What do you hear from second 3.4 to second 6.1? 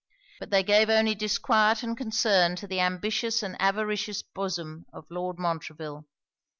and avaricious bosom of Lord Montreville.